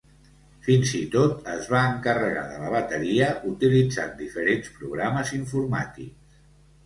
[0.67, 6.35] Fins i tot es va encarregar de la bateria utilitzant diferents programes informàtics.